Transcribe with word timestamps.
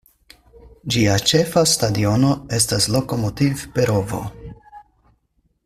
Ĝia 0.93 1.17
ĉefa 1.31 1.63
stadiono 1.73 2.31
estas 2.59 2.89
Lokomotiv-Perovo. 2.97 4.23